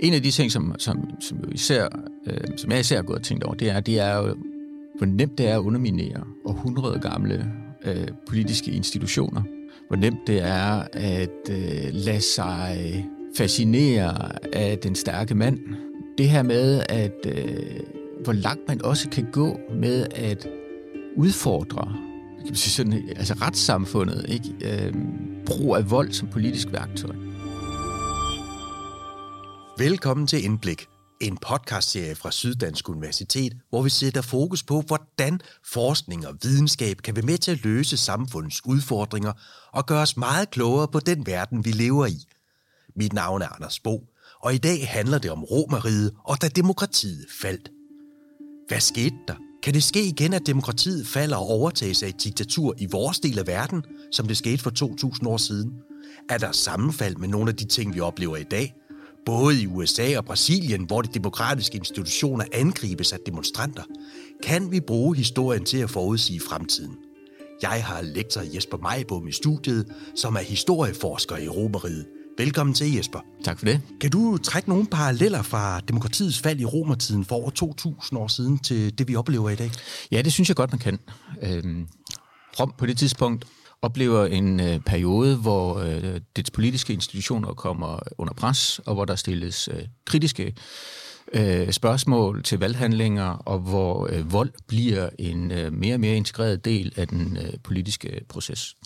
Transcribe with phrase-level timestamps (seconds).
[0.00, 1.88] En af de ting, som, som, som, især,
[2.26, 4.36] øh, som jeg især har gået og tænkt over, det er, det er jo,
[4.98, 7.52] hvor nemt det er at underminere århundrede gamle
[7.84, 9.42] øh, politiske institutioner.
[9.88, 13.04] Hvor nemt det er at øh, lade sig
[13.36, 15.58] fascinere af den stærke mand.
[16.18, 17.80] Det her med, at øh,
[18.24, 20.48] hvor langt man også kan gå med at
[21.16, 21.96] udfordre
[22.40, 24.84] kan man sige sådan, altså retssamfundet, ikke?
[24.86, 24.94] Øh,
[25.46, 27.14] brug af vold som politisk værktøj.
[29.80, 30.86] Velkommen til Indblik,
[31.20, 37.16] en podcastserie fra Syddansk Universitet, hvor vi sætter fokus på, hvordan forskning og videnskab kan
[37.16, 39.32] være med til at løse samfundets udfordringer
[39.72, 42.16] og gøre os meget klogere på den verden, vi lever i.
[42.96, 44.04] Mit navn er Anders Bo,
[44.40, 47.70] og i dag handler det om romeriet og da demokratiet faldt.
[48.68, 49.34] Hvad skete der?
[49.62, 53.38] Kan det ske igen, at demokratiet falder og overtages af et diktatur i vores del
[53.38, 55.72] af verden, som det skete for 2000 år siden?
[56.28, 58.74] Er der sammenfald med nogle af de ting, vi oplever i dag?
[59.26, 63.82] Både i USA og Brasilien, hvor de demokratiske institutioner angribes af demonstranter,
[64.42, 66.96] kan vi bruge historien til at forudsige fremtiden.
[67.62, 72.06] Jeg har lektor Jesper Majbom i studiet, som er historieforsker i Romeriet.
[72.38, 73.18] Velkommen til, Jesper.
[73.44, 73.80] Tak for det.
[74.00, 77.50] Kan du trække nogle paralleller fra demokratiets fald i romertiden for over
[78.12, 79.70] 2.000 år siden til det, vi oplever i dag?
[80.10, 80.98] Ja, det synes jeg godt, man kan.
[81.42, 81.86] Øhm,
[82.60, 83.46] Rom på det tidspunkt
[83.82, 89.16] oplever en øh, periode, hvor øh, dets politiske institutioner kommer under pres, og hvor der
[89.16, 90.54] stilles øh, kritiske
[91.32, 96.64] øh, spørgsmål til valghandlinger, og hvor øh, vold bliver en øh, mere og mere integreret
[96.64, 98.76] del af den øh, politiske proces.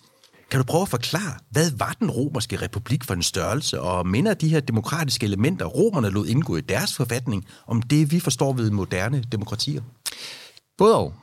[0.51, 4.35] Kan du prøve at forklare, hvad var den romerske republik for en størrelse, og minder
[4.35, 8.71] de her demokratiske elementer, romerne lod indgå i deres forfatning, om det, vi forstår ved
[8.71, 9.83] moderne demokratier?
[10.79, 11.15] Både og.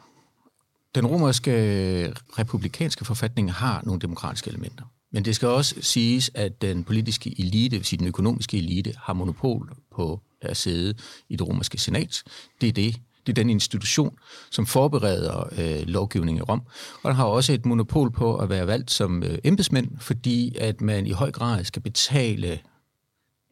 [0.95, 4.83] Den romerske øh, republikanske forfatning har nogle demokratiske elementer.
[5.11, 9.13] Men det skal også siges, at den politiske elite, vil sige den økonomiske elite, har
[9.13, 10.93] monopol på at sidde
[11.29, 12.23] i det romerske senat.
[12.61, 14.17] Det er det, det er den institution,
[14.51, 16.61] som forbereder øh, lovgivning i Rom.
[17.03, 20.81] Og den har også et monopol på at være valgt som øh, embedsmænd, fordi at
[20.81, 22.59] man i høj grad skal betale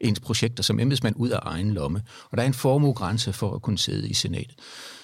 [0.00, 2.02] ens projekter som embedsmand ud af egen lomme.
[2.30, 4.54] Og der er en formuegrænse for at kunne sidde i senatet.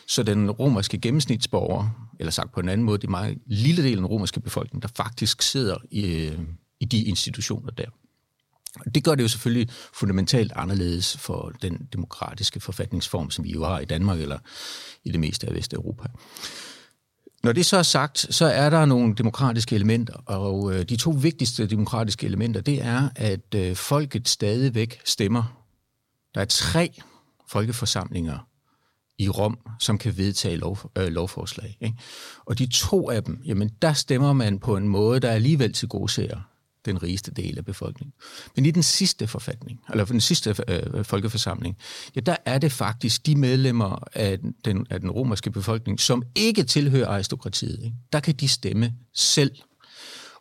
[0.09, 3.93] Så den romerske gennemsnitsborger, eller sagt på en anden måde, det er meget lille del
[3.93, 6.39] af den romerske befolkning, der faktisk sidder i, øh,
[6.81, 7.87] i de institutioner der.
[8.95, 13.81] Det gør det jo selvfølgelig fundamentalt anderledes for den demokratiske forfatningsform, som vi jo har
[13.81, 14.39] i Danmark eller
[15.05, 16.09] i det meste af Vesteuropa.
[17.47, 21.11] Når det så er sagt, så er der nogle demokratiske elementer, og øh, de to
[21.11, 25.65] vigtigste demokratiske elementer, det er, at øh, folket stadigvæk stemmer.
[26.35, 27.01] Der er tre
[27.49, 28.39] folkeforsamlinger
[29.19, 31.79] i Rom, som kan vedtage lov, øh, lovforslag.
[31.81, 31.97] Ikke?
[32.45, 35.89] Og de to af dem, jamen der stemmer man på en måde, der alligevel til
[35.89, 36.41] gode ser
[36.87, 38.13] den rigeste del af befolkningen.
[38.57, 41.77] Men i den sidste forfatning, eller den sidste øh, folkeforsamling,
[42.17, 46.63] ja, der er det faktisk de medlemmer af den, af den romerske befolkning, som ikke
[46.65, 47.85] tilhører aristokratiet.
[47.85, 47.97] Ikke?
[48.13, 49.57] Der kan de stemme selv.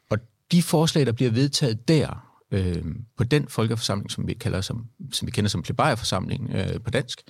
[0.10, 0.18] Og
[0.52, 2.86] de forslag, der bliver vedtaget der, øh,
[3.18, 7.22] på den folkeforsamling, som vi, kalder som, som vi kender som plebejerforsamling øh, på dansk,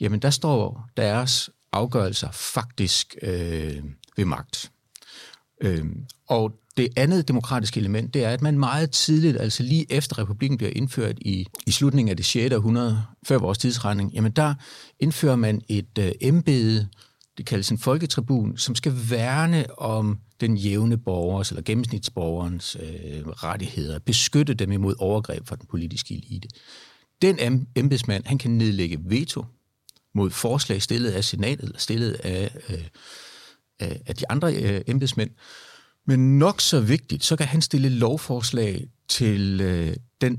[0.00, 3.82] jamen der står deres afgørelser faktisk øh,
[4.16, 4.72] ved magt.
[5.60, 5.84] Øh,
[6.28, 10.58] og det andet demokratiske element, det er, at man meget tidligt, altså lige efter republikken
[10.58, 12.54] bliver indført i, i slutningen af det 6.
[12.54, 14.54] århundrede, før vores tidsregning, jamen der
[15.00, 16.88] indfører man et øh, embede,
[17.38, 23.98] det kaldes en folketribun, som skal værne om den jævne borgers eller gennemsnitsborgerens øh, rettigheder,
[23.98, 26.48] beskytte dem imod overgreb fra den politiske elite.
[27.22, 29.44] Den embedsmand, han kan nedlægge veto
[30.14, 35.30] mod forslag stillet af senatet eller stillet af, øh, af de andre øh, embedsmænd,
[36.06, 40.38] men nok så vigtigt, så kan han stille lovforslag til øh, den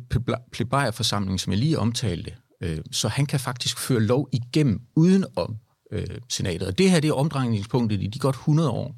[0.52, 2.32] plebejerforsamling, som jeg lige omtalte.
[2.62, 5.56] Øh, så han kan faktisk føre lov igennem uden om
[5.92, 6.68] øh, senatet.
[6.68, 8.96] Og det her det er omdrejningspunktet i de godt 100 år,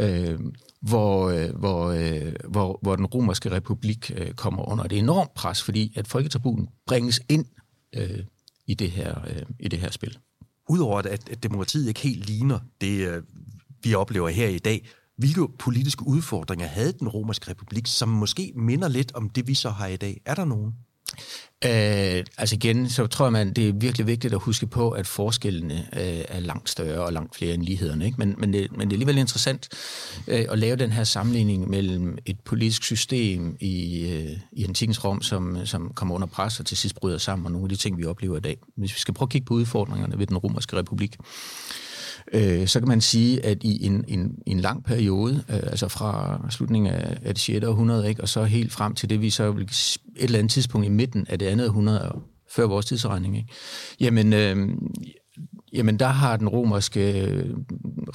[0.00, 0.40] øh,
[0.80, 5.62] hvor, øh, hvor, øh, hvor, hvor den romerske republik øh, kommer under et enormt pres,
[5.62, 7.46] fordi at folketribuen bringes ind
[7.94, 8.20] øh,
[8.66, 10.18] i, det her, øh, i det her spil.
[10.68, 13.22] Udover at, at demokratiet ikke helt ligner det, øh,
[13.82, 18.88] vi oplever her i dag, hvilke politiske udfordringer havde den romerske republik, som måske minder
[18.88, 20.20] lidt om det, vi så har i dag?
[20.26, 20.72] Er der nogen?
[21.64, 25.06] Øh, altså igen, så tror jeg, man, det er virkelig vigtigt at huske på, at
[25.06, 28.04] forskellene øh, er langt større og langt flere end lighederne.
[28.04, 28.16] Ikke?
[28.18, 29.68] Men, men, det, men det er alligevel interessant
[30.26, 35.22] øh, at lave den her sammenligning mellem et politisk system i, øh, i antikens Rom,
[35.22, 37.98] som, som kommer under pres og til sidst bryder sammen, og nogle af de ting,
[37.98, 38.56] vi oplever i dag.
[38.76, 41.26] Hvis vi skal prøve at kigge på udfordringerne ved den romerske republik, øh,
[42.34, 46.40] øh, så kan man sige, at i en, en, en lang periode, øh, altså fra
[46.50, 47.64] slutningen af, af det 6.
[47.64, 50.86] århundrede, ikke, og så helt frem til det, vi så vil et eller andet tidspunkt
[50.86, 52.18] i midten af det andet århundrede,
[52.50, 53.36] før vores tidsregning.
[53.36, 53.48] Ikke?
[54.00, 54.68] Jamen, øh,
[55.72, 57.54] jamen, der har den romerske øh,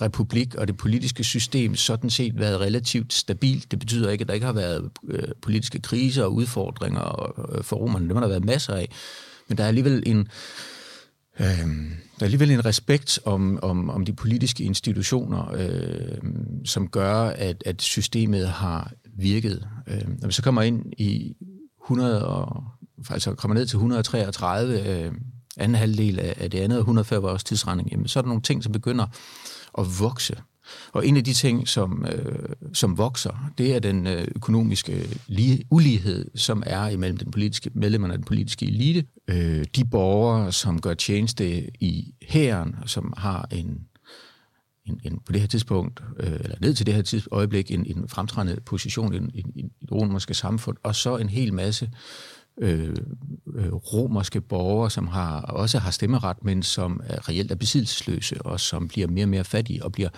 [0.01, 3.71] republik og det politiske system sådan set været relativt stabilt.
[3.71, 7.75] Det betyder ikke, at der ikke har været øh, politiske kriser og udfordringer øh, for
[7.75, 8.07] romerne.
[8.07, 8.89] Det har der været masser af.
[9.47, 10.25] Men der er alligevel en, øh,
[11.39, 16.17] Øhm, der er alligevel en respekt om, om, om de politiske institutioner, øh,
[16.65, 19.67] som gør, at, at systemet har virket.
[19.87, 21.35] Øh, når vi så kommer ind i
[21.83, 22.63] 100 og,
[23.09, 25.11] altså kommer ned til 133, øh,
[25.57, 28.41] anden halvdel af, af det andet århundrede før vores tidsregning, jamen, så er der nogle
[28.41, 29.05] ting, som begynder
[29.77, 30.35] at vokse.
[30.91, 35.63] Og en af de ting, som, øh, som vokser, det er den øh, økonomiske lige,
[35.71, 39.05] ulighed, som er imellem den politiske, medlemmerne af den politiske elite.
[39.27, 43.79] Øh, de borgere, som gør tjeneste i hæren, som har en,
[44.85, 47.85] en, en på det her tidspunkt, øh, eller ned til det her tids, øjeblik, en,
[47.85, 51.89] en fremtrædende position i, i, i det romerske samfund, og så en hel masse
[52.61, 52.95] Øh,
[53.55, 58.59] øh, romerske borgere, som har, også har stemmeret, men som er reelt er besiddelsesløse, og
[58.59, 60.09] som bliver mere og mere fattige, og bliver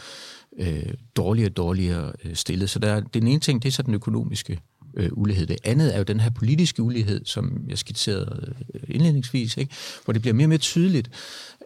[0.59, 2.69] øh, dårligere og dårligere øh, stillet.
[2.69, 4.59] Så der, den ene ting, det er så den økonomiske
[4.97, 5.47] øh, ulighed.
[5.47, 9.75] Det andet er jo den her politiske ulighed, som jeg skitserede øh, indledningsvis, ikke?
[10.05, 11.09] hvor det bliver mere og mere tydeligt,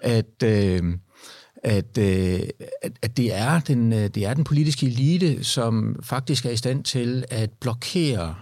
[0.02, 0.44] at...
[0.44, 0.98] Øh,
[1.64, 2.40] at, øh,
[2.82, 6.84] at, at det, er den, det er den politiske elite, som faktisk er i stand
[6.84, 8.36] til at blokere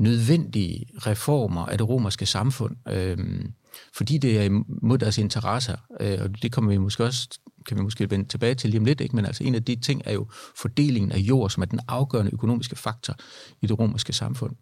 [0.00, 3.18] nødvendige reformer af det romerske samfund, øh,
[3.94, 7.28] fordi det er imod deres interesser, øh, og det kommer vi måske også
[7.66, 9.16] kan vi måske vende tilbage til lige om lidt, ikke?
[9.16, 10.26] men altså en af de ting er jo
[10.56, 13.14] fordelingen af jord, som er den afgørende økonomiske faktor
[13.60, 14.56] i det romerske samfund.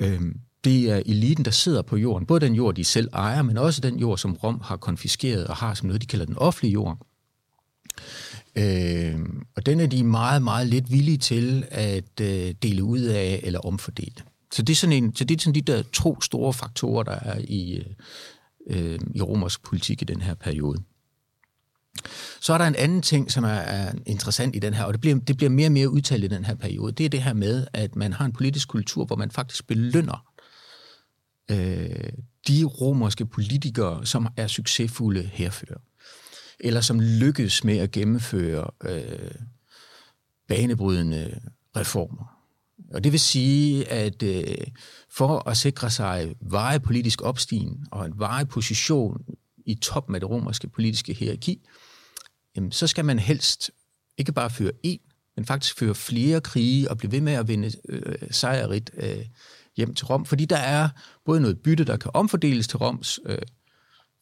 [0.00, 0.20] Øh,
[0.64, 3.80] det er eliten, der sidder på jorden, både den jord, de selv ejer, men også
[3.80, 6.98] den jord, som Rom har konfiskeret og har som noget, de kalder den offentlige jord.
[8.56, 9.18] Øh,
[9.56, 13.60] og den er de meget, meget lidt villige til at øh, dele ud af eller
[13.60, 14.31] omfordele.
[14.52, 17.12] Så det er sådan, en, så det er sådan de der to store faktorer, der
[17.12, 17.84] er i, øh,
[18.66, 20.82] øh, i romersk politik i den her periode.
[22.40, 25.00] Så er der en anden ting, som er, er interessant i den her, og det
[25.00, 26.92] bliver, det bliver mere og mere udtalt i den her periode.
[26.92, 30.26] Det er det her med, at man har en politisk kultur, hvor man faktisk belønner
[31.50, 32.12] øh,
[32.48, 35.80] de romerske politikere, som er succesfulde herfører,
[36.60, 39.30] eller som lykkes med at gennemføre øh,
[40.48, 41.40] banebrydende
[41.76, 42.41] reformer.
[42.94, 44.66] Og det vil sige, at øh,
[45.10, 49.16] for at sikre sig veje politisk opstigning og en veje position
[49.66, 51.62] i toppen af det romerske politiske hierarki,
[52.56, 53.70] jamen, så skal man helst
[54.18, 57.70] ikke bare føre én, men faktisk føre flere krige og blive ved med at vinde
[57.88, 59.26] øh, sejrigt øh,
[59.76, 60.24] hjem til Rom.
[60.24, 60.88] Fordi der er
[61.24, 63.38] både noget bytte, der kan omfordeles til Roms øh,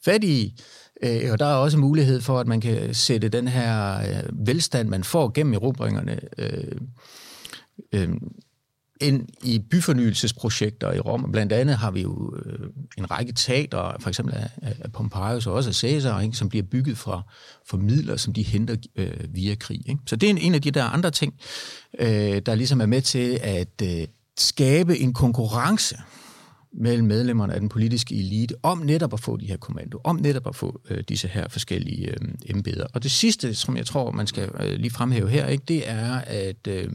[0.05, 0.56] fattige,
[1.02, 4.88] øh, og der er også mulighed for, at man kan sætte den her øh, velstand,
[4.88, 6.81] man får gennem erobringerne, øh,
[7.93, 8.08] øh,
[9.00, 11.32] ind i byfornyelsesprojekter i Rom.
[11.32, 12.69] Blandt andet har vi jo øh,
[12.99, 16.62] en række teatre, for eksempel af, af Pompeius og også af Caesar, ikke, som bliver
[16.62, 17.23] bygget fra,
[17.69, 19.88] fra midler, som de henter øh, via krig.
[19.88, 20.00] Ikke?
[20.06, 21.35] Så det er en, en af de der andre ting,
[21.99, 24.06] øh, der ligesom er med til at øh,
[24.38, 25.97] skabe en konkurrence
[26.73, 30.47] mellem medlemmerne af den politiske elite om netop at få de her kommando, om netop
[30.47, 32.87] at få øh, disse her forskellige øh, embeder.
[32.94, 36.14] Og det sidste, som jeg tror, man skal øh, lige fremhæve her, ikke, det er,
[36.14, 36.91] at øh,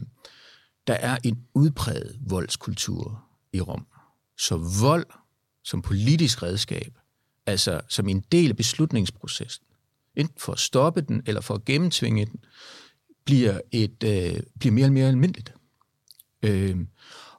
[0.86, 3.86] der er en udpræget voldskultur i Rom.
[4.38, 5.06] Så vold
[5.64, 6.98] som politisk redskab,
[7.46, 9.66] altså som en del af beslutningsprocessen,
[10.16, 12.40] enten for at stoppe den eller for at gennemtvinge den,
[13.24, 15.54] bliver, et, øh, bliver mere og mere almindeligt.
[16.42, 16.76] Øh,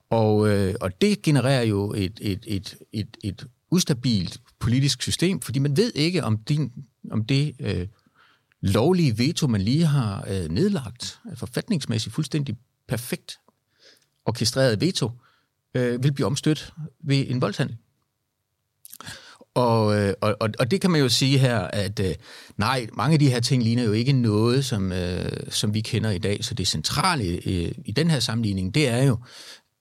[0.10, 5.60] og, øh, og det genererer jo et, et, et, et, et ustabilt politisk system, fordi
[5.60, 6.72] man ved ikke, om, din,
[7.12, 7.88] om det øh,
[8.62, 12.58] lovlige veto, man lige har øh, nedlagt, forfatningsmæssigt fuldstændig
[12.88, 13.40] perfekt
[14.28, 15.12] orkestreret veto
[15.74, 17.78] øh, vil blive omstødt ved en voldshandel.
[19.54, 22.16] Og, øh, og, og, og det kan man jo sige her, at øh,
[22.58, 26.10] nej, mange af de her ting ligner jo ikke noget, som, øh, som vi kender
[26.10, 26.44] i dag.
[26.44, 29.18] Så det centrale øh, i den her sammenligning, det er jo,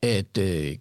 [0.03, 0.77] at øh,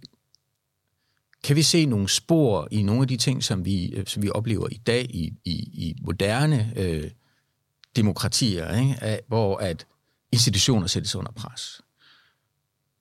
[1.43, 4.29] kan vi se nogle spor i nogle af de ting, som vi, øh, som vi
[4.29, 7.11] oplever i dag i, i, i moderne øh,
[7.95, 9.19] demokratier, ikke?
[9.27, 9.85] hvor at
[10.31, 11.81] institutioner sættes under pres.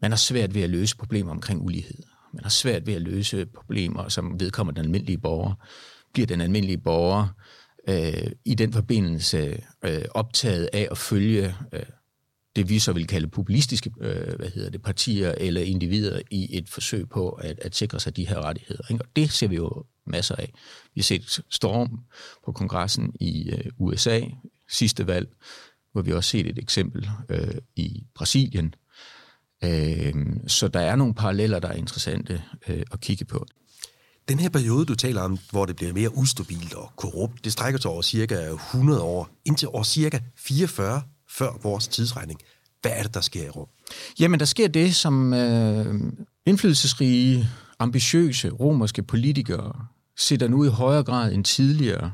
[0.05, 2.03] Man har svært ved at løse problemer omkring ulighed.
[2.33, 5.55] Man har svært ved at løse problemer, som vedkommer den almindelige borger.
[6.13, 7.29] Bliver den almindelige borger
[7.89, 11.83] øh, i den forbindelse øh, optaget af at følge øh,
[12.57, 16.69] det, vi så vil kalde populistiske øh, hvad hedder det, partier eller individer i et
[16.69, 18.83] forsøg på at, at sikre sig de her rettigheder.
[18.91, 19.05] Ikke?
[19.05, 20.53] Og det ser vi jo masser af.
[20.95, 22.01] Vi har set storm
[22.45, 24.21] på kongressen i øh, USA
[24.69, 25.29] sidste valg,
[25.93, 28.75] hvor vi også set et eksempel øh, i Brasilien,
[29.65, 30.15] Øh,
[30.47, 33.47] så der er nogle paralleller, der er interessante øh, at kigge på.
[34.29, 37.81] Den her periode, du taler om, hvor det bliver mere ustabilt og korrupt, det strækker
[37.81, 42.41] sig over cirka 100 år, indtil år cirka 44 før vores tidsregning.
[42.83, 43.69] Hvad er det, der sker i Rom?
[44.21, 46.13] Jamen, der sker det, som øh,
[46.47, 52.13] indflydelsesrige, ambitiøse romerske politikere sætter nu i højere grad end tidligere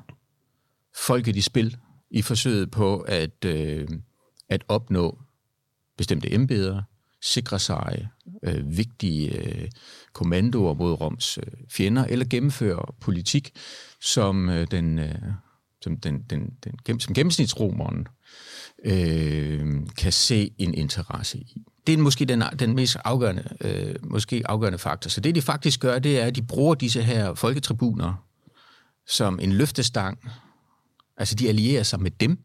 [1.06, 1.76] folket i spil
[2.10, 3.88] i forsøget på at, øh,
[4.48, 5.18] at opnå
[5.96, 6.82] bestemte embeder,
[7.22, 8.08] sikre sig
[8.42, 9.68] øh, vigtige øh,
[10.12, 13.50] kommandoer mod Roms øh, fjender, eller gennemføre politik,
[14.00, 15.14] som øh, den, øh,
[15.82, 16.50] som, den, den,
[16.86, 18.06] den, som gennemsnitsromeren
[18.84, 21.62] øh, kan se en interesse i.
[21.86, 25.08] Det er måske den, den mest afgørende, øh, måske afgørende faktor.
[25.08, 28.26] Så det, de faktisk gør, det er, at de bruger disse her folketribuner
[29.06, 30.18] som en løftestang.
[31.16, 32.38] Altså, de allierer sig med dem,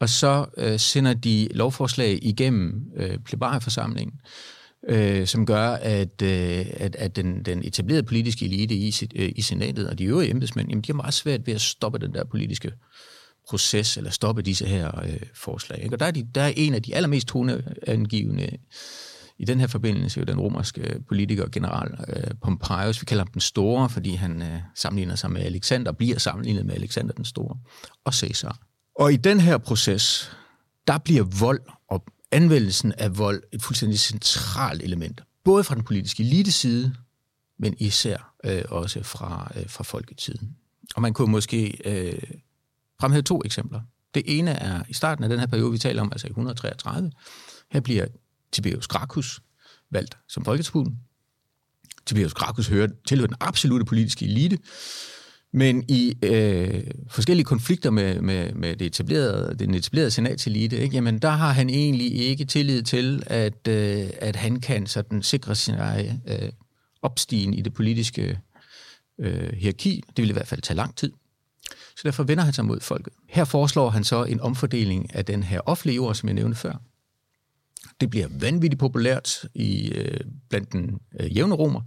[0.00, 4.20] og så øh, sender de lovforslag igennem øh, plebarieforsamlingen,
[4.88, 9.42] øh, som gør, at, øh, at, at den, den etablerede politiske elite i, øh, i
[9.42, 12.24] senatet og de øvrige embedsmænd, jamen, de har meget svært ved at stoppe den der
[12.24, 12.72] politiske
[13.48, 15.82] proces, eller stoppe disse her øh, forslag.
[15.82, 15.94] Ikke?
[15.94, 18.56] Og der er, de, der er en af de allermest toneangivende
[19.38, 23.00] i den her forbindelse jo den romerske politiker general øh, Pompeius.
[23.00, 26.74] Vi kalder ham den store, fordi han øh, sammenligner sig med Alexander, bliver sammenlignet med
[26.74, 27.56] Alexander den store,
[28.04, 28.69] og Caesar.
[29.00, 30.32] Og i den her proces,
[30.86, 35.22] der bliver vold og anvendelsen af vold et fuldstændig centralt element.
[35.44, 36.94] Både fra den politiske elite side,
[37.58, 40.56] men især øh, også fra, øh, fra folketiden.
[40.96, 42.22] Og man kunne måske øh,
[43.00, 43.80] fremhæve to eksempler.
[44.14, 47.12] Det ene er i starten af den her periode, vi taler om, altså i 133.
[47.70, 48.06] Her bliver
[48.52, 49.40] Tiberius Gracchus
[49.90, 50.98] valgt som folketribun.
[52.06, 54.58] Tiberius Gracchus hører til den absolute politiske elite,
[55.52, 61.18] men i øh, forskellige konflikter med, med, med det etablerede, den etablerede senatselite, ikke, jamen
[61.18, 65.74] der har han egentlig ikke tillid til, at, øh, at han kan sådan sikre sin
[65.74, 66.52] egen øh,
[67.02, 68.38] opstigen i det politiske
[69.18, 70.02] øh, hierarki.
[70.16, 71.12] Det vil i hvert fald tage lang tid.
[71.96, 73.12] Så derfor vender han sig mod folket.
[73.28, 76.82] Her foreslår han så en omfordeling af den her offentlige jord, som jeg nævnte før.
[78.00, 81.80] Det bliver vanvittigt populært i, øh, blandt den øh, jævne romer.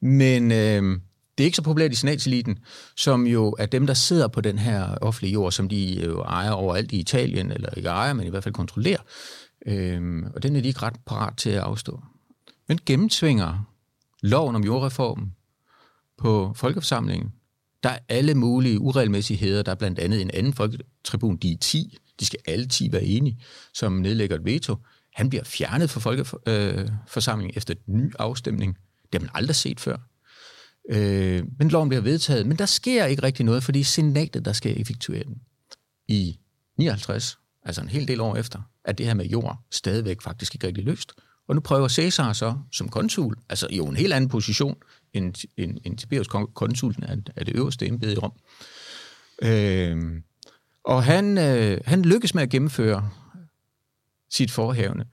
[0.00, 1.00] Men øh,
[1.40, 2.58] det er ikke så populært i senatseliten,
[2.96, 6.50] som jo er dem, der sidder på den her offentlige jord, som de jo ejer
[6.50, 9.00] overalt i Italien, eller ikke ejer, men i hvert fald kontrollerer.
[9.66, 12.00] Øhm, og den er de ikke ret parat til at afstå.
[12.68, 13.68] Men gennemtvinger
[14.22, 15.34] loven om jordreformen
[16.18, 17.32] på folkeforsamlingen,
[17.82, 19.62] der er alle mulige uregelmæssigheder.
[19.62, 21.98] Der er blandt andet en anden folketribun, de er 10.
[22.20, 23.40] De skal alle 10 være enige,
[23.74, 24.76] som nedlægger et veto.
[25.14, 28.76] Han bliver fjernet fra folkeforsamlingen øh, efter en ny afstemning.
[29.12, 29.96] Det har man aldrig set før.
[30.88, 32.46] Øh, men loven bliver vedtaget.
[32.46, 35.36] Men der sker ikke rigtig noget, fordi senatet, der skal effektuere den.
[36.08, 36.38] I
[36.78, 40.66] 59, altså en hel del år efter, at det her med jord stadigvæk faktisk ikke
[40.66, 41.12] rigtig løst.
[41.48, 44.76] Og nu prøver Cæsar så som konsul, altså i en helt anden position
[45.12, 48.32] end, end, end Tiberius konsulten er, er det øverste embede i Rom.
[49.42, 50.22] Øh,
[50.84, 53.10] og han, øh, han lykkes med at gennemføre
[54.30, 55.06] sit forhævne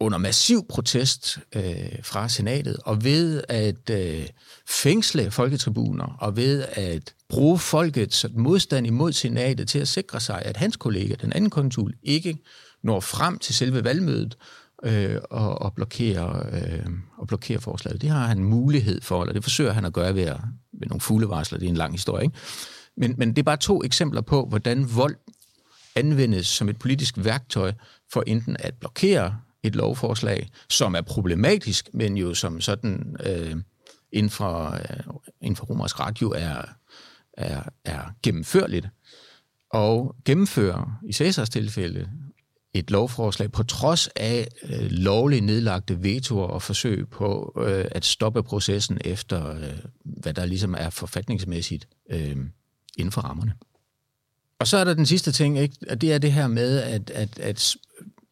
[0.00, 1.62] under massiv protest øh,
[2.02, 4.26] fra senatet, og ved at øh,
[4.68, 10.56] fængsle folketribuner, og ved at bruge folkets modstand imod senatet til at sikre sig, at
[10.56, 12.38] hans kollega, den anden konsul, ikke
[12.82, 14.36] når frem til selve valgmødet
[14.84, 16.86] øh, og, og, blokere, øh,
[17.18, 18.02] og blokere forslaget.
[18.02, 20.40] Det har han mulighed for, eller det forsøger han at gøre ved, at,
[20.80, 21.58] ved nogle fuglevarsler.
[21.58, 22.36] Det er en lang historie, ikke?
[22.96, 25.16] Men, men det er bare to eksempler på, hvordan vold
[25.94, 27.72] anvendes som et politisk værktøj
[28.12, 33.56] for enten at blokere et lovforslag, som er problematisk, men jo som sådan øh,
[34.12, 35.00] inden, for, øh,
[35.40, 36.62] inden for romersk radio er,
[37.32, 38.88] er, er gennemførligt,
[39.70, 42.08] og gennemføre i Cæsars tilfælde
[42.74, 48.42] et lovforslag på trods af øh, lovligt nedlagte vetoer og forsøg på øh, at stoppe
[48.42, 52.36] processen efter, øh, hvad der ligesom er forfatningsmæssigt øh,
[52.96, 53.52] inden for rammerne.
[54.58, 55.76] Og så er der den sidste ting, ikke?
[55.90, 57.76] og det er det her med, at, at, at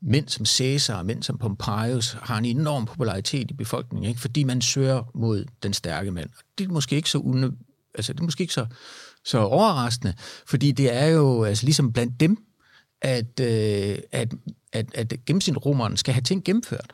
[0.06, 4.20] mænd som Caesar, mænd som Pompeius har en enorm popularitet i befolkningen, ikke?
[4.20, 6.30] fordi man søger mod den stærke mand.
[6.58, 7.52] Det er måske ikke så une,
[7.94, 8.66] altså det er måske ikke så,
[9.24, 10.14] så overraskende,
[10.46, 12.38] fordi det er jo altså ligesom blandt dem,
[13.02, 14.34] at, øh, at,
[14.72, 16.92] at, at gennemsnitsromeren skal have ting gennemført.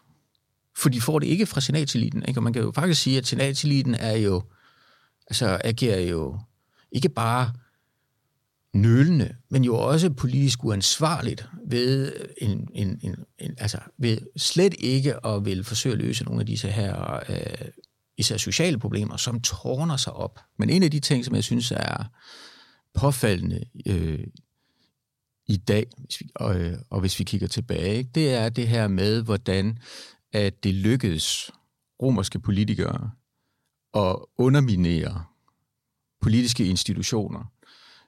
[0.76, 2.24] For de får det ikke fra senatseliten.
[2.28, 2.38] Ikke?
[2.38, 4.42] Og man kan jo faktisk sige, at senatseliten er jo,
[5.26, 6.38] altså agerer jo
[6.92, 7.52] ikke bare
[8.74, 15.26] nølende, men jo også politisk uansvarligt ved, en, en, en, en, altså ved slet ikke
[15.26, 17.68] at vil forsøge at løse nogle af disse her øh,
[18.18, 20.40] især sociale problemer, som tårner sig op.
[20.58, 22.04] Men en af de ting, som jeg synes er
[22.94, 24.26] påfaldende øh,
[25.46, 28.88] i dag, hvis vi, og, øh, og hvis vi kigger tilbage, det er det her
[28.88, 29.78] med, hvordan
[30.32, 31.50] at det lykkedes
[32.02, 33.10] romerske politikere
[33.94, 35.24] at underminere
[36.20, 37.44] politiske institutioner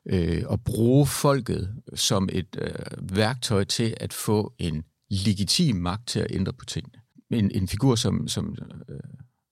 [0.07, 6.21] øh, og bruge folket som et øh, værktøj til at få en legitim magt til
[6.21, 6.99] at ændre på tingene.
[7.31, 8.57] En, en figur som, som,
[8.89, 9.01] øh,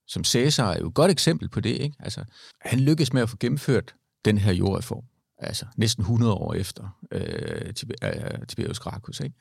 [0.07, 1.71] som Cæsar er jo et godt eksempel på det.
[1.81, 1.97] Ikke?
[1.99, 2.25] Altså,
[2.61, 3.95] han lykkedes med at få gennemført
[4.25, 5.05] den her jordreform,
[5.39, 7.73] altså næsten 100 år efter øh,
[8.05, 9.21] øh, Tiberius Gracchus.
[9.21, 9.37] Ikke?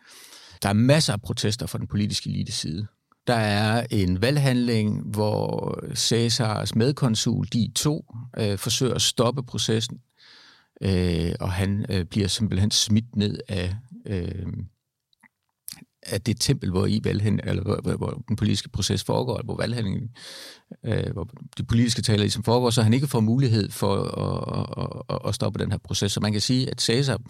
[0.63, 2.87] Der er masser af protester fra den politiske elite side.
[3.27, 9.99] Der er en valghandling, hvor Cæsars medkonsul, de to, øh, forsøger at stoppe processen,
[10.81, 14.53] øh, og han øh, bliver simpelthen smidt ned af, øh,
[16.03, 19.57] af det tempel, hvor, i valghen, eller hvor, hvor, hvor den politiske proces foregår, hvor
[19.57, 20.09] valghandlingen,
[20.85, 25.15] øh, hvor de politiske taler ligesom foregår, så han ikke får mulighed for at, at,
[25.15, 26.11] at, at stoppe den her proces.
[26.11, 27.21] Så man kan sige, at Cæsar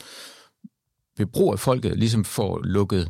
[1.17, 3.07] ved brug af folket ligesom får lukket øh,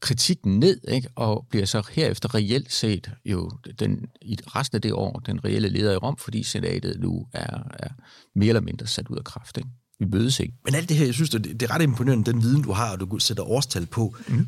[0.00, 1.08] kritikken ned, ikke?
[1.16, 5.68] og bliver så herefter reelt set jo den, i resten af det år den reelle
[5.68, 7.88] leder i Rom, fordi senatet nu er, er
[8.34, 9.56] mere eller mindre sat ud af kraft.
[9.56, 9.68] Ikke?
[9.98, 10.54] Vi mødes ikke.
[10.64, 12.92] Men alt det her, jeg synes, det, det er ret imponerende, den viden, du har,
[12.92, 14.16] og du sætter årstal på.
[14.28, 14.46] Mm.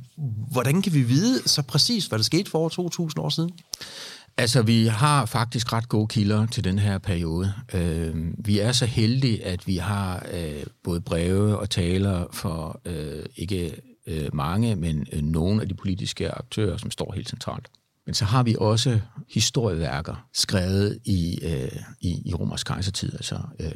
[0.50, 3.50] Hvordan kan vi vide så præcis, hvad der skete for over 2.000 år siden?
[4.37, 7.53] Altså, vi har faktisk ret gode kilder til den her periode.
[7.75, 13.25] Øh, vi er så heldige, at vi har øh, både breve og taler for øh,
[13.37, 17.69] ikke øh, mange, men øh, nogle af de politiske aktører, som står helt centralt.
[18.07, 23.12] Men så har vi også historieværker skrevet i, øh, i, i romersk kejsertid.
[23.12, 23.73] Altså, øh,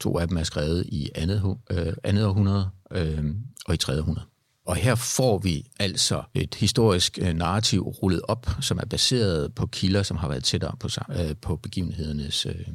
[0.00, 3.24] to af dem er skrevet i andet, øh, andet århundrede øh,
[3.66, 4.26] og i tredje århundrede.
[4.66, 9.66] Og her får vi altså et historisk øh, narrativ rullet op, som er baseret på
[9.66, 12.66] kilder, som har været tættere på, øh, på begivenhedernes øh,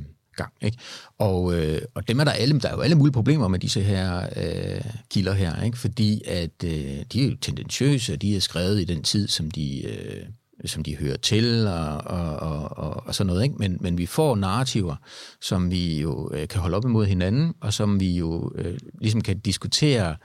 [0.44, 0.54] gang.
[0.62, 0.78] Ikke?
[1.18, 3.82] Og, øh, og dem er der alle, der er jo alle mulige problemer med disse
[3.82, 5.78] her øh, kilder her, ikke?
[5.78, 6.72] fordi at øh,
[7.14, 10.26] de er jo tendentiøse, og de er skrevet i den tid, som de, øh,
[10.66, 13.44] som de hører til, og, og, og, og, og sådan noget.
[13.44, 13.56] Ikke?
[13.56, 14.96] Men, men vi får narrativer,
[15.42, 19.22] som vi jo øh, kan holde op imod hinanden, og som vi jo øh, ligesom
[19.22, 20.16] kan diskutere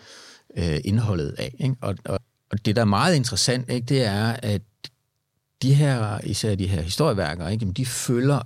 [0.56, 1.54] øh, indholdet af.
[1.58, 1.76] Ikke?
[1.80, 2.18] Og, og,
[2.50, 4.62] og det, der er meget interessant, ikke, det er, at
[5.62, 8.40] de her, især de her historieværker, ikke, de følger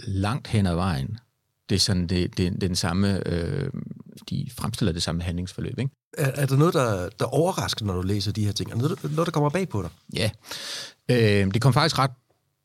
[0.00, 1.18] langt hen ad vejen.
[1.68, 3.70] Det er sådan det, det, den samme, øh,
[4.30, 5.78] de fremstiller det samme handlingsforløb.
[5.78, 5.90] Ikke?
[6.18, 8.70] Er, er der noget, der, der overrasker, når du læser de her ting?
[8.70, 9.90] Er der noget, noget der kommer bag på dig?
[10.14, 10.30] Ja,
[11.10, 12.10] øh, det kom faktisk ret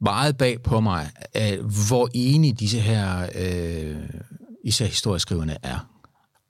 [0.01, 4.09] meget bag på mig, at, hvor enige disse her øh,
[4.63, 5.79] især historieskriverne er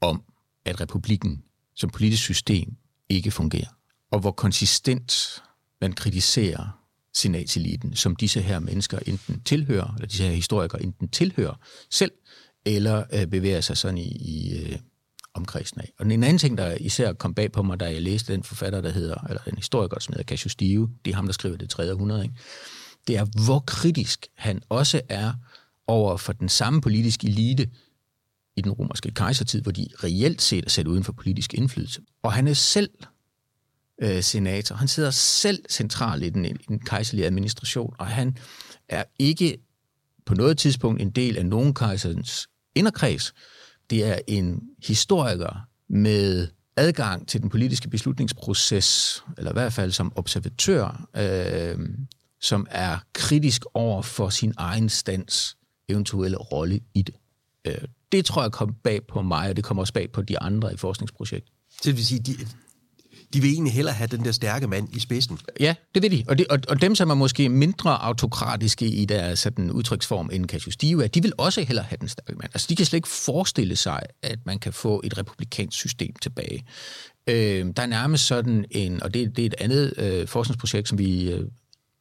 [0.01, 0.23] om,
[0.65, 1.43] at republikken
[1.75, 2.75] som politisk system
[3.09, 3.69] ikke fungerer,
[4.11, 5.43] og hvor konsistent
[5.81, 6.80] man kritiserer
[7.13, 11.55] senatseliten, som disse her mennesker enten tilhører, eller disse her historikere enten tilhører
[11.89, 12.11] selv,
[12.65, 14.79] eller øh, bevæger sig sådan i, i øh,
[15.33, 15.91] omkredsen af.
[15.99, 18.81] Og en anden ting, der især kom bag på mig, da jeg læste den forfatter,
[18.81, 21.69] der hedder, eller en historiker, som hedder Cassius Dio, det er ham, der skriver det
[21.69, 22.35] 300, ikke?
[23.07, 25.33] det er, hvor kritisk han også er
[25.87, 27.69] over for den samme politiske elite
[28.57, 32.01] i den romerske kejsertid, hvor de reelt set er sat uden for politisk indflydelse.
[32.23, 32.89] Og han er selv
[34.01, 34.75] øh, senator.
[34.75, 38.37] Han sidder selv centralt i den, i den kejserlige administration, og han
[38.89, 39.57] er ikke
[40.25, 43.33] på noget tidspunkt en del af nogen kejserens inderkreds.
[43.89, 50.11] Det er en historiker med adgang til den politiske beslutningsproces, eller i hvert fald som
[50.15, 51.89] observatør, øh,
[52.41, 55.57] som er kritisk over for sin egen stands
[55.89, 57.15] eventuelle rolle i det.
[57.65, 60.39] Øh, det tror jeg kom bag på mig, og det kommer også bag på de
[60.39, 61.53] andre i forskningsprojektet.
[61.83, 62.37] Det vil sige, de,
[63.33, 65.39] de vil egentlig hellere have den der stærke mand i spidsen.
[65.59, 66.23] Ja, det vil de.
[66.27, 70.45] Og, det, og, og dem, som er måske mindre autokratiske i deres sådan, udtryksform end
[70.45, 72.49] Cassius Dio er, de vil også hellere have den stærke mand.
[72.53, 76.65] Altså, de kan slet ikke forestille sig, at man kan få et republikansk system tilbage.
[77.27, 80.97] Øh, der er nærmest sådan en, og det, det er et andet øh, forskningsprojekt, som
[80.97, 81.31] vi...
[81.31, 81.47] Øh,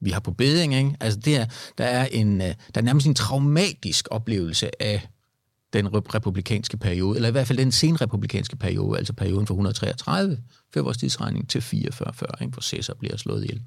[0.03, 0.97] vi har på beding, ikke?
[1.01, 1.47] Altså det er,
[1.79, 5.09] der, er en, øh, der er nærmest en traumatisk oplevelse af
[5.73, 10.39] den republikanske periode, eller i hvert fald den senrepublikanske periode, altså perioden fra 133
[10.75, 13.63] før vores tidsregning til 44 før, ikke, hvor Cæsar bliver slået ihjel.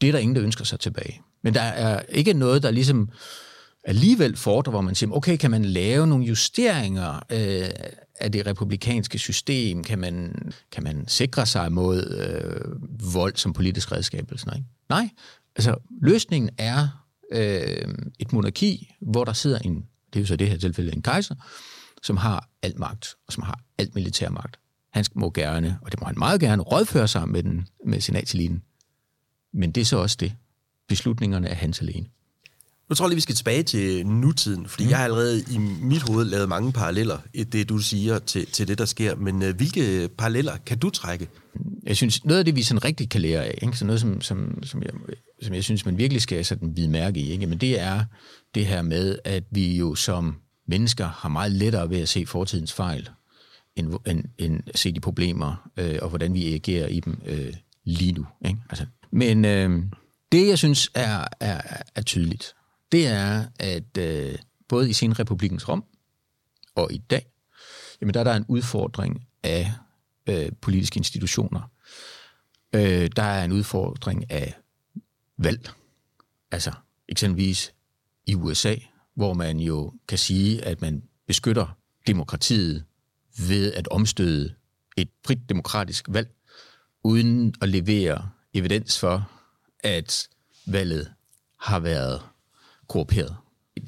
[0.00, 1.20] Det er der ingen, der ønsker sig tilbage.
[1.42, 3.10] Men der er ikke noget, der ligesom
[3.84, 7.70] alligevel fordrer, hvor man siger, okay, kan man lave nogle justeringer øh,
[8.20, 9.84] af det republikanske system?
[9.84, 10.34] Kan man,
[10.72, 14.24] kan man sikre sig mod øh, vold som politisk redskab?
[14.28, 14.70] Eller sådan noget, ikke?
[14.88, 15.08] Nej,
[15.56, 20.48] altså løsningen er øh, et monarki, hvor der sidder en det er jo så det
[20.48, 21.34] her tilfælde en kejser,
[22.02, 24.58] som har alt magt, og som har alt militær magt.
[24.90, 28.62] Han må gerne, og det må han meget gerne, rådføre sig med, den, med senatseliten.
[29.52, 30.34] Men det er så også det.
[30.88, 32.06] Beslutningerne er hans alene.
[32.88, 34.90] Nu tror jeg lige, vi skal tilbage til nutiden, fordi mm.
[34.90, 38.68] jeg har allerede i mit hoved lavet mange paralleller, i det du siger, til, til
[38.68, 39.14] det, der sker.
[39.14, 41.28] Men uh, hvilke paralleller kan du trække?
[41.82, 43.78] Jeg synes, noget af det, vi sådan rigtig kan lære af, ikke?
[43.78, 44.90] Så noget, som, som, som, jeg,
[45.42, 47.46] som jeg synes, man virkelig skal sådan bide mærke i, ikke?
[47.46, 48.04] Men det er
[48.54, 50.36] det her med, at vi jo som
[50.68, 53.08] mennesker har meget lettere ved at se fortidens fejl,
[53.76, 58.12] end, end, end se de problemer, øh, og hvordan vi agerer i dem øh, lige
[58.12, 58.26] nu.
[58.46, 58.60] Ikke?
[58.70, 59.82] Altså, men øh,
[60.32, 61.60] det, jeg synes er, er,
[61.94, 62.54] er tydeligt,
[62.92, 65.84] det er, at øh, både i sin republikens Rom
[66.74, 67.26] og i dag,
[68.00, 69.72] jamen der er der en udfordring af
[70.28, 71.60] øh, politiske institutioner.
[72.72, 74.58] Øh, der er en udfordring af
[75.38, 75.70] valg.
[76.50, 76.72] Altså
[77.08, 77.74] eksempelvis
[78.26, 78.74] i USA,
[79.14, 82.84] hvor man jo kan sige, at man beskytter demokratiet
[83.48, 84.54] ved at omstøde
[84.96, 86.30] et frit demokratisk valg,
[87.04, 89.30] uden at levere evidens for,
[89.80, 90.28] at
[90.66, 91.12] valget
[91.60, 92.22] har været
[92.88, 93.36] korruperet.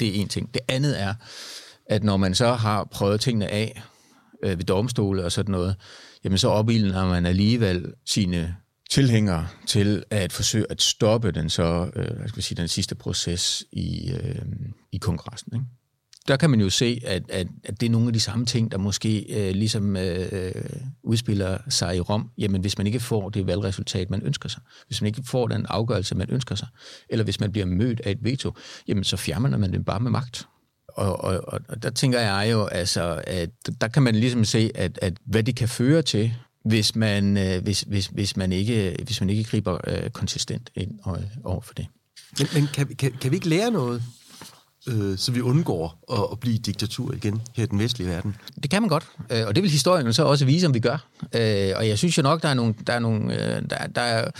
[0.01, 0.55] Det er en ting.
[0.55, 1.15] Det andet er,
[1.87, 3.83] at når man så har prøvet tingene af
[4.43, 5.77] øh, ved domstole og sådan noget,
[6.25, 8.57] jamen så opildner man alligevel sine
[8.91, 13.65] tilhængere til at forsøge at stoppe den så, øh, hvad skal sige, den sidste proces
[13.73, 14.43] i, øh,
[14.93, 15.55] i kongressen.
[15.55, 15.67] Ikke?
[16.29, 18.73] Der kan man jo se, at, at, at det er nogle af de samme ting,
[18.73, 20.53] der måske øh, ligesom øh,
[21.03, 22.31] udspiller sig i Rom.
[22.39, 25.67] Jamen, hvis man ikke får det valgresultat, man ønsker sig, hvis man ikke får den
[25.69, 26.69] afgørelse, man ønsker sig,
[27.09, 28.53] eller hvis man bliver mødt af et veto,
[28.89, 30.47] jamen så fjerner man den bare med magt.
[30.89, 34.99] Og, og, og der tænker jeg jo, altså, at der kan man ligesom se, at,
[35.03, 36.33] at hvad det kan føre til,
[36.65, 40.99] hvis man, øh, hvis, hvis, hvis man, ikke, hvis man ikke griber øh, konsistent ind
[41.09, 41.87] øh, over for det.
[42.39, 44.03] Men, men kan, kan, kan vi ikke lære noget
[44.89, 48.37] øh, så vi undgår at, at blive diktatur igen her i den vestlige verden?
[48.63, 51.07] Det kan man godt, øh, og det vil historien så også vise, om vi gør.
[51.35, 52.75] Øh, og jeg synes jo nok, der er nogle...
[52.87, 54.31] Der er nogle øh, der, der er,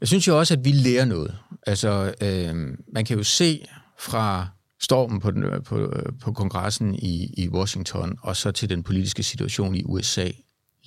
[0.00, 1.36] jeg synes jo også, at vi lærer noget.
[1.66, 2.54] Altså, øh,
[2.92, 3.66] man kan jo se
[3.98, 4.48] fra
[4.80, 8.82] stormen på, den, øh, på, øh, på kongressen i, i Washington, og så til den
[8.82, 10.28] politiske situation i USA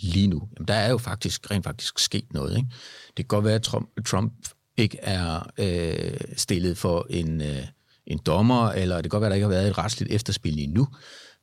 [0.01, 0.41] lige nu.
[0.57, 2.57] Jamen, der er jo faktisk rent faktisk sket noget.
[2.57, 2.69] Ikke?
[3.07, 4.33] Det kan godt være, at Trump, Trump
[4.77, 7.63] ikke er øh, stillet for en, øh,
[8.07, 10.87] en dommer, eller det kan godt være, der ikke har været et retsligt efterspil endnu,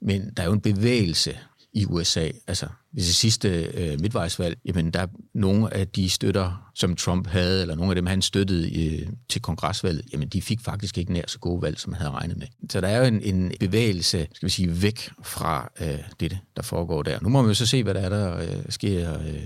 [0.03, 1.39] men der er jo en bevægelse
[1.75, 2.29] i USA.
[2.47, 7.27] Altså, hvis det sidste øh, midtvejsvalg, jamen der er nogle af de støtter, som Trump
[7.27, 11.13] havde, eller nogle af dem, han støttede øh, til kongresvalget, jamen de fik faktisk ikke
[11.13, 12.47] nær så gode valg, som han havde regnet med.
[12.71, 16.63] Så der er jo en, en bevægelse, skal vi sige, væk fra øh, det, der
[16.63, 17.19] foregår der.
[17.23, 19.43] Nu må vi jo så se, hvad der er, der øh, sker øh,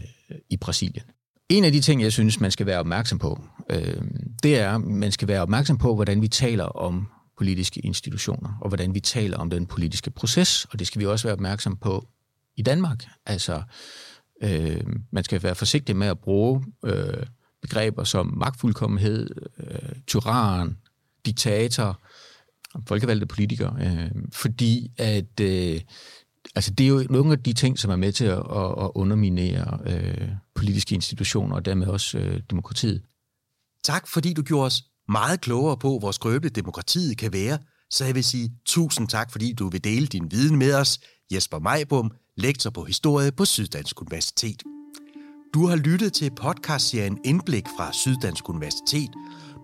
[0.50, 1.04] i Brasilien.
[1.49, 4.03] En af de ting, jeg synes, man skal være opmærksom på, øh,
[4.43, 7.09] det er, at man skal være opmærksom på, hvordan vi taler om
[7.39, 11.27] politiske institutioner, og hvordan vi taler om den politiske proces, og det skal vi også
[11.27, 12.09] være opmærksom på
[12.57, 13.05] i Danmark.
[13.27, 13.63] Altså,
[14.43, 17.27] øh, man skal være forsigtig med at bruge øh,
[17.63, 20.77] begreber som magtfuldkommenhed, øh, tyran,
[21.27, 22.03] diktator,
[22.89, 25.81] folkevalgte politikere, øh, fordi at øh,
[26.55, 28.39] altså det er jo nogle af de ting, som er med til at,
[28.85, 33.03] at underminere øh, politiske institutioner og dermed også øh, demokratiet.
[33.85, 37.59] Tak fordi du gjorde os meget klogere på, hvor skrøbeligt demokratiet kan være,
[37.91, 40.99] så jeg vil sige tusind tak, fordi du vil dele din viden med os.
[41.33, 44.63] Jesper Majbom, lektor på historie på Syddansk Universitet.
[45.55, 49.11] Du har lyttet til podcastserien Indblik fra Syddansk Universitet.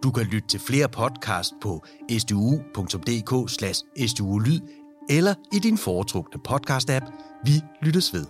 [0.02, 1.84] Du kan lytte til flere podcast på
[2.18, 4.60] sdu.dk/sdu-lyd
[5.08, 7.04] eller i din foretrukne podcast-app.
[7.44, 8.26] Vi lyttes ved.